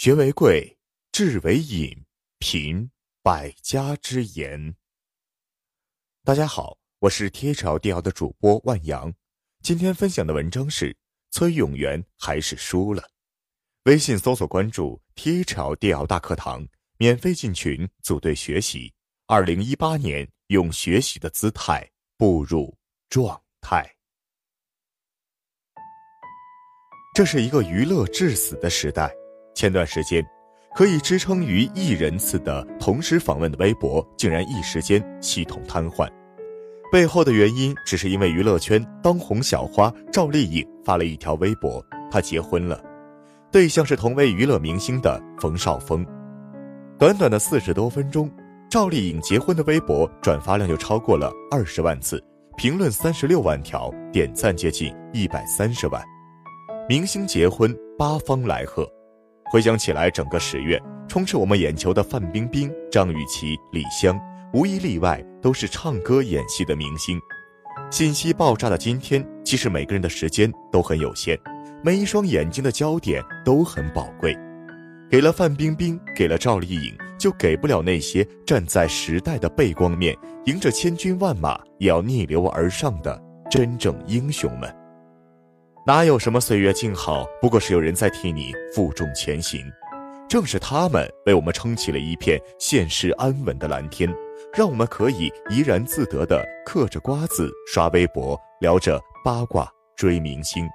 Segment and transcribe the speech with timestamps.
[0.00, 0.78] 学为贵，
[1.12, 2.06] 智为引，
[2.38, 2.90] 品
[3.22, 4.74] 百家之言。
[6.24, 9.12] 大家好，我是 T H L D L 的主播万阳，
[9.62, 10.96] 今天分享的文章是
[11.32, 13.10] 崔永元还是输了。
[13.84, 18.90] 微信搜索关注 T H L D L 大课堂，免费进群组队学习。
[19.26, 21.86] 二零一八年，用学习的姿态
[22.16, 22.74] 步入
[23.10, 23.86] 状态。
[27.14, 29.14] 这是一个娱乐至死的时代。
[29.60, 30.26] 前段时间，
[30.74, 36.08] 可以支撑于亿人次的同时访问的微博，竟然一时间系统瘫痪。
[36.90, 42.82] 背后的原因，只是因为娱乐圈当红小花赵丽颖发了一条微博，她结婚了，
[43.52, 46.06] 对象是同为娱乐明星的冯绍峰。
[46.98, 48.32] 短短的四十多分钟，
[48.70, 52.18] 赵丽颖结婚的微博转发量就超过了二十万次，
[52.56, 56.02] 评论三十六万条，点赞接近一百三十万。
[56.88, 58.90] 明星结婚，八方来贺。
[59.50, 64.16] 回想起来，整个十月充斥我们眼球的范冰冰、张雨绮、李湘，
[64.52, 67.20] 无一例外都是唱歌演戏的明星。
[67.90, 71.36] 信息爆炸的今天，其实每个人的时间都很有限，
[71.82, 74.38] 每一双眼睛的焦点都很宝贵。
[75.10, 84.72] 给了范冰冰，给了赵丽颖，就给不了那些站在时代的背光面，迎着千军万马也要逆流而上的真正英雄们。
[85.86, 89.64] 哪有什么岁月静好，不过是有人在替你负重前行。
[90.28, 94.08] 正是他们为我们撑起了一片现实安稳的蓝天，
[94.54, 100.68] 让我们可以怡然自得地嗑着瓜子刷微博，聊着八卦追明星。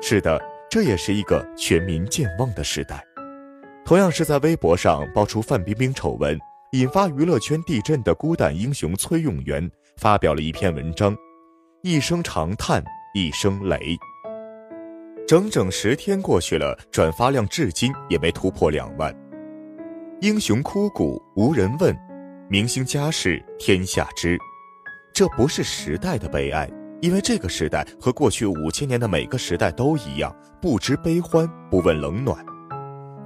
[0.00, 3.02] 是的，这也是一个全民健忘的时代。
[3.84, 6.38] 同样是在微博上爆出范冰冰丑闻，
[6.72, 11.16] 引发娱乐圈地震的孤胆英雄崔永元发表了一篇文章：
[11.82, 13.96] 一声长叹，一声雷。
[15.28, 19.14] 整整十天过去了，转发量至今也没突破两万。
[20.22, 21.94] 英雄枯骨无人问，
[22.48, 24.38] 明星家事天下知。
[25.12, 26.66] 这不是时代的悲哀，
[27.02, 32.42] 因为这个时代和过去五千年的每个时代都一样，不知悲欢，不问冷暖。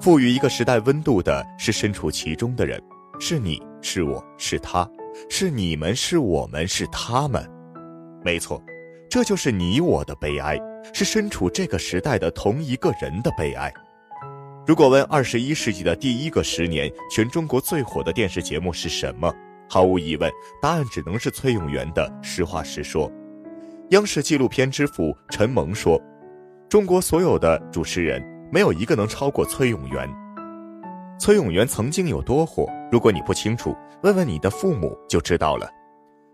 [0.01, 2.83] 赋予一个时代温度的是身处其中的人，
[3.21, 4.85] 是你是我是他，
[5.31, 7.49] 是你们是我们是他们。
[8.25, 8.61] 没错，
[9.09, 10.59] 这就是你我的悲哀。
[10.93, 13.73] 是身处这个时代的同一个人的悲哀。
[14.67, 19.35] 如果问二十一世纪的第一个十年全中国最火的电视节目是什么，
[19.69, 23.11] 毫无疑问，答案只能是崔永元的《实话实说》。
[23.91, 26.01] 央视纪录片之父陈萌说
[26.71, 28.23] ：“中国所有的主持人，
[28.53, 30.09] 没有一个能超过崔永元。
[31.19, 35.69] 崔永元曾经有多火，如果你不清楚，问问你的父母就知道了。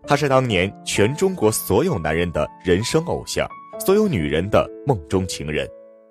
[0.07, 3.49] 他是当年全中国所有男人的人生偶像。”
[3.79, 5.67] 所有女人的梦中情人，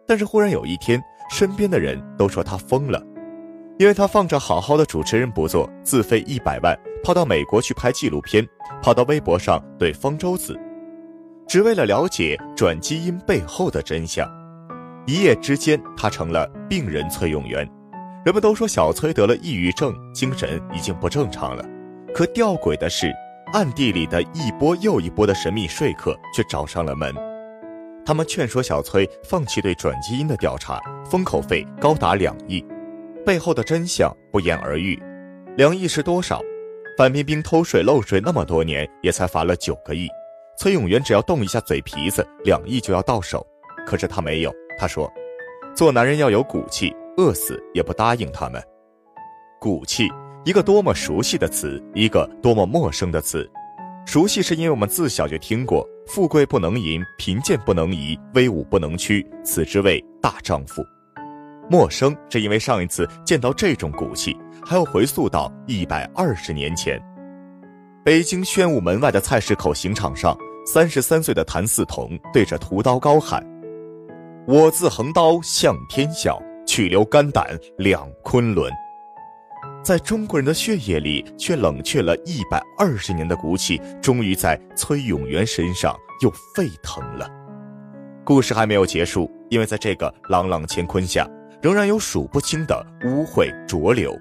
[0.07, 3.01] 但是忽然有一天，身边的人都说他疯了，
[3.79, 8.45] 因为他放着好好的主持人不做，自费一百万跑到美国去拍纪录片，
[8.83, 10.59] 跑到微博上怼方舟子，
[11.47, 14.27] 只为了了解转基因背后的真相。
[15.07, 17.69] 一夜之间，他成了病人崔永元。
[18.25, 21.65] 人们都说小崔得了抑郁症，精神已经不正常了。
[22.15, 23.13] 可吊诡的是，
[23.53, 27.15] 暗地里的一波又一波的神秘说客却找上了门。
[28.09, 32.65] 他们劝说小崔放弃对转基因的调查，封口费高达两亿，
[33.23, 34.99] 背后的真相不言而喻。
[35.59, 36.41] 两亿是多少？
[36.97, 40.09] 范冰冰偷税漏税那么多年，也才罚了九个亿。
[40.57, 43.47] 崔永元只要动一下嘴皮子，两亿就要到手。
[43.87, 45.13] 可是他没有，他说
[45.77, 48.59] ：“做男人要有骨气，饿死也不答应他们。”
[49.61, 50.09] 骨气，
[50.47, 53.47] 一个多么熟悉的词，一个多么陌生的词。
[54.09, 55.87] 熟悉是因为我们自小就听过。
[56.07, 60.83] 富贵不能淫，贫贱不能移，威武不能屈，此之谓大丈夫。
[61.69, 66.99] 陌生是因为上一次见到这种骨气，还要回溯到一百二十年前。
[68.03, 73.47] 北京宣武门外的菜市口刑场上，三十三岁的谭嗣同对着屠刀高喊
[74.49, 77.47] ：“我自横刀向天笑，去留肝胆
[77.77, 78.73] 两昆仑。”
[79.89, 87.27] 在中国人的血液里，却冷却了一百二十年的骨气，终于在崔永元身上又沸腾了。
[88.23, 91.27] 故事还没有结束，因为在这个朗朗乾坤下，
[91.63, 94.15] 仍然有数不清的污秽浊流。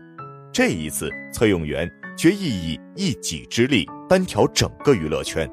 [0.54, 5.52] 这一次，崔永元决意以一己之力单挑整个娱乐圈。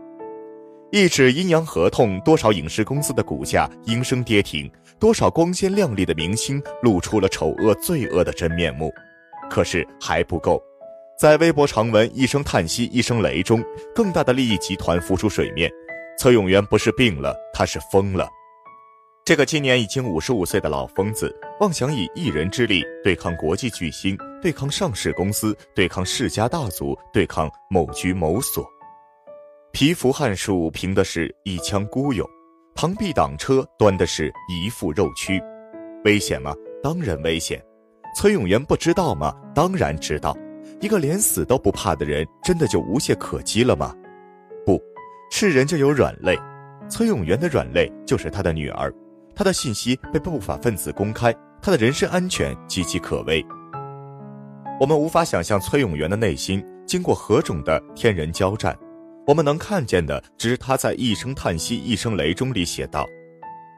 [0.92, 4.70] 一纸阴阳合同，多少影视公司的股价应声跌停，
[5.00, 8.92] 多少光鲜亮丽的明星露出了丑恶罪恶的真面目。
[9.50, 10.62] 可是还不够，
[11.18, 13.62] 在微博长文一声叹息一声雷中，
[13.94, 15.70] 更大的利益集团浮出水面。
[16.18, 18.28] 崔永元不是病了，他是疯了。
[19.24, 28.64] 这个今年已经五十五岁的老疯子，妄想以一人之力对抗国际巨星，对抗上市公司，对抗世家大族，对抗某局某所。
[29.72, 32.28] 蚍蜉撼树凭的是一腔孤勇，
[32.76, 35.42] 螳臂挡车端的是一副肉躯。
[36.04, 36.54] 危险吗？
[36.82, 37.60] 当然危险。
[38.14, 39.34] 崔永元不知道吗？
[39.54, 40.36] 当然知道。
[40.80, 43.94] 一个连死都不怕的人，真的就无懈可击了吗？
[44.66, 44.80] 不
[45.30, 46.38] 是人就有软肋。
[46.88, 48.92] 崔永元的软肋就是他的女儿。
[49.34, 53.44] 他的信息被不法分子公开，他的人身安全岌岌可危。
[54.78, 58.76] 我们无法想象崔永元的内心经过何种的天人交战，
[59.26, 63.06] 我们能看见的只是他在一声叹息一声雷中里写道：“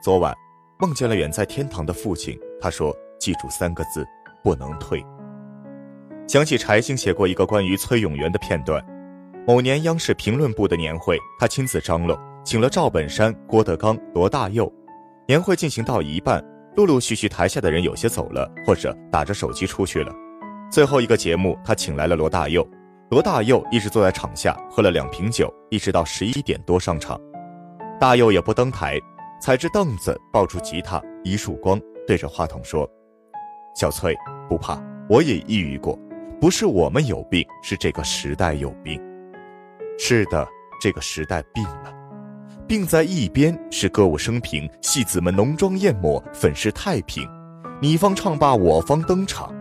[0.02, 0.34] 昨晚
[0.78, 4.04] 梦见了远在天堂的父亲，他说记住三个字，
[4.46, 5.04] 不能退。”
[6.28, 8.80] 想起柴静写过一个关于崔永元的片段，
[9.44, 14.72] 某年央视评论部的年会，他亲自张罗，请了赵本山、郭德纲、罗大佑。
[15.26, 16.40] 年会进行到一半，
[16.76, 20.12] 陆陆续续台下的人有些走了，或者打着手机出去了。
[20.70, 22.64] 最后一个节目，他请来了罗大佑。
[23.10, 27.20] 罗大佑一直坐在场下，喝了两瓶酒，一直到十一点多上场。
[28.00, 29.00] 大佑也不登台，
[29.40, 32.88] 踩着凳子，抱住吉他，一束光，对着话筒说
[33.78, 34.16] ：“小翠，
[34.48, 35.98] 不怕，我也抑郁过，
[36.40, 38.98] 不是我们有病，是这个时代有病。
[39.98, 40.48] 是的，
[40.80, 41.92] 这个时代病了。”
[42.66, 47.28] 病在一边是歌舞升平，戏子们浓妆艳抹，粉饰太平，
[47.78, 49.52] 你方唱罢我方登场；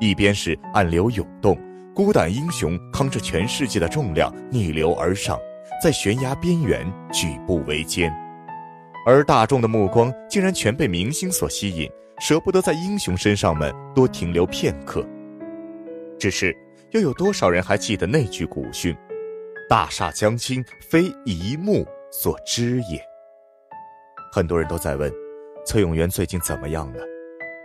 [0.00, 1.54] 一边是暗流涌动，
[1.94, 5.38] 孤胆英雄扛着全世界的重量逆流而上，
[5.82, 8.10] 在悬崖边缘举步维艰，
[9.04, 11.90] 而大众的目光竟然全被明星所吸引，
[12.20, 15.04] 舍不得在英雄身上们多停留片刻。
[16.18, 16.56] 只是，
[16.92, 18.96] 又有多少人还记得那句古训
[19.68, 23.02] ：“大厦将倾，非一木。”所知也。
[24.30, 25.10] 很多人都在问，
[25.64, 27.02] 崔永元最近怎么样了？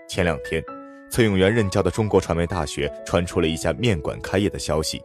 [0.07, 0.63] 前两天，
[1.11, 5.03] 崔永元任教的中国传媒大学传出了一家面馆开业的消息，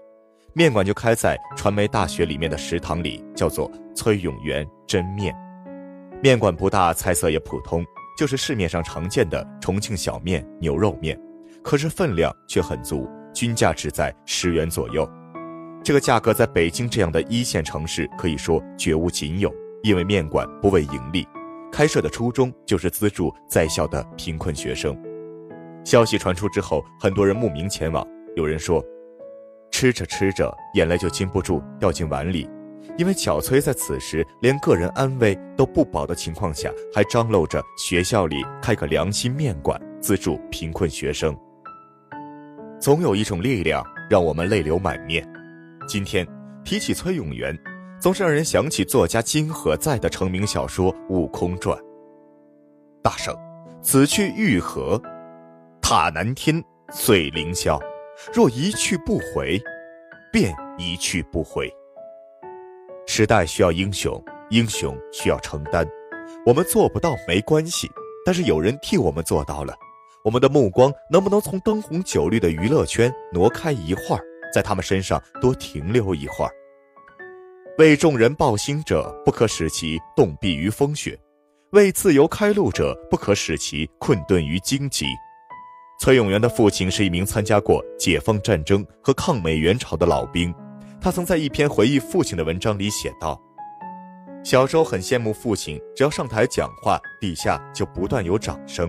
[0.54, 5.34] 面馆就开在传媒大学里面的食堂里，叫做崔永元真面。
[6.22, 7.84] 面馆不大，菜色也普通，
[8.16, 11.20] 就是市面上常见的重庆小面、牛肉面，
[11.64, 15.04] 可是分量却很足，均价只在十元左右。
[15.82, 19.52] 这个价格在北京这样的一线城市可以说绝无仅有，
[19.82, 21.26] 因为面馆不为盈利，
[21.72, 24.96] 开设的初衷就是资助在校的贫困学生。
[25.84, 28.06] 消息传出之后，很多人慕名前往。
[28.36, 28.80] 有人说，
[29.72, 32.48] 吃着吃着，眼泪就禁不住掉进碗里，
[32.98, 41.36] 因为小崔在此时连个人安危都不保的情况下，还张罗着学校里开个良心面馆，资助贫困学生。
[42.78, 45.26] 总有一种力量让我们泪流满面。
[45.88, 46.26] 今天
[46.64, 47.56] 提起崔永元，
[48.00, 51.78] 总是让人想起作家金河在的成名小说《悟空传》。
[53.02, 53.34] 大圣，
[53.80, 55.00] 此去欲何？
[55.80, 56.62] 塔南天，
[56.92, 57.80] 碎凌霄。
[58.32, 59.60] 若一去不回，
[60.32, 61.68] 便一去不回。
[63.06, 65.86] 时代需要英雄，英雄需要承担。
[66.46, 67.88] 我们做不到没关系，
[68.24, 69.74] 但是有人替我们做到了。
[70.24, 74.22] 我们的目光能不能从灯红酒绿的娱乐圈挪开一会儿？
[74.54, 76.50] 在他们身上多停留一会儿。
[77.78, 81.16] 为众人抱薪者，不可使其冻毙于风雪；
[81.70, 85.06] 为自由开路者，不可使其困顿于荆棘。
[86.00, 90.54] 崔永元的父亲是一名参加过解放战争和抗美援朝的老兵，
[91.02, 93.36] 他曾在一篇回忆父亲的文章里写道
[94.44, 98.88] ：“小时候很羡慕父亲，只要上台讲话，底下就不断有掌声。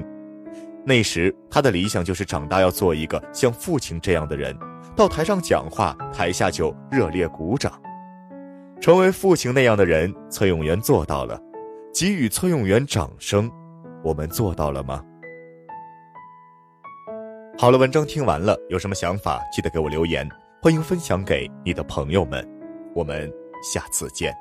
[0.85, 4.55] 那时他的理想就是长大要做一个像父亲这样的人。”
[4.95, 7.81] 到台上讲话，台下就热烈鼓掌。
[8.79, 11.41] 成为父亲那样的人，崔永元做到了。
[11.91, 13.51] 给予崔永元掌声，
[14.03, 15.03] 我们做到了吗？
[17.57, 20.29] 好了，文章听完了，有什么想法记得给我留言，
[20.63, 22.41] 欢迎分享给你的朋友们。
[22.95, 23.29] 我们
[23.61, 24.33] 下次见。